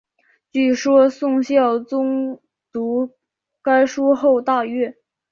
[0.51, 3.13] 据说宋孝宗读
[3.61, 4.97] 该书后大悦。